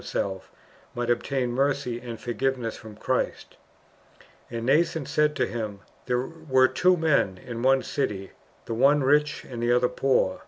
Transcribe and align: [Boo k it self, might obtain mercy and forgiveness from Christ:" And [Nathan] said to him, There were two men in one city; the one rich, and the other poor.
[Boo 0.01 0.05
k 0.05 0.07
it 0.07 0.21
self, 0.23 0.51
might 0.95 1.11
obtain 1.11 1.51
mercy 1.51 1.99
and 2.01 2.19
forgiveness 2.19 2.75
from 2.75 2.95
Christ:" 2.95 3.57
And 4.49 4.65
[Nathan] 4.67 5.05
said 5.05 5.35
to 5.35 5.45
him, 5.45 5.81
There 6.07 6.21
were 6.25 6.67
two 6.67 6.97
men 6.97 7.37
in 7.37 7.61
one 7.61 7.83
city; 7.83 8.31
the 8.65 8.73
one 8.73 9.03
rich, 9.03 9.43
and 9.45 9.61
the 9.61 9.71
other 9.71 9.89
poor. 9.89 10.39